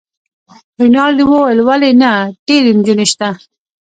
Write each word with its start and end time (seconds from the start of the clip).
رینالډي 0.81 1.23
وویل: 1.27 1.59
ولي 1.67 1.91
نه، 2.01 2.11
ډیرې 2.47 2.71
نجونې 2.77 3.05
شته. 3.11 3.29